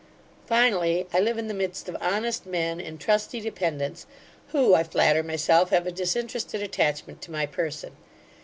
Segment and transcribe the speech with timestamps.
[0.47, 4.07] Finally, I live in the midst of honest men, and trusty dependents,
[4.47, 7.91] who, I flatter myself, have a disinterested attachment to my person.